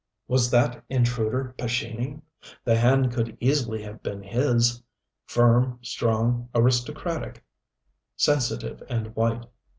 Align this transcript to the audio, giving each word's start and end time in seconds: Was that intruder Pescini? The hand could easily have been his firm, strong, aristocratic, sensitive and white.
Was 0.27 0.49
that 0.49 0.83
intruder 0.89 1.53
Pescini? 1.59 2.23
The 2.63 2.75
hand 2.75 3.13
could 3.13 3.37
easily 3.39 3.83
have 3.83 4.01
been 4.01 4.23
his 4.23 4.81
firm, 5.27 5.77
strong, 5.83 6.49
aristocratic, 6.55 7.43
sensitive 8.17 8.81
and 8.89 9.15
white. 9.15 9.45